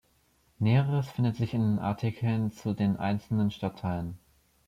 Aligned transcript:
Näheres 0.57 1.07
findet 1.11 1.35
sich 1.35 1.53
in 1.53 1.61
den 1.61 1.77
Artikeln 1.77 2.51
zu 2.51 2.73
den 2.73 2.97
einzelnen 2.97 3.51
Stadtteilen. 3.51 4.17